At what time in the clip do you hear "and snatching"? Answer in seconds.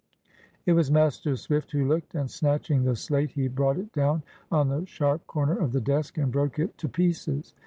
2.15-2.83